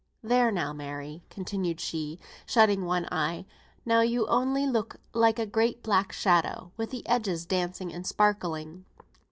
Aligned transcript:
There 0.23 0.51
now, 0.51 0.73
Mary," 0.73 1.21
continued 1.29 1.79
she, 1.79 2.19
shutting 2.47 2.85
one 2.85 3.07
eye, 3.11 3.45
"now 3.85 4.01
you 4.01 4.25
only 4.29 4.65
look 4.65 4.95
like 5.13 5.37
a 5.37 5.45
great 5.45 5.83
black 5.83 6.11
shadow, 6.11 6.71
with 6.75 6.89
the 6.89 7.07
edges 7.07 7.45
dancing 7.45 7.93
and 7.93 8.03
sparkling." 8.07 8.85